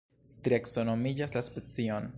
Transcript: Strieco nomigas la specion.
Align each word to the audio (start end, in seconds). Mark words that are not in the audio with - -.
Strieco 0.35 0.83
nomigas 0.89 1.37
la 1.39 1.45
specion. 1.51 2.09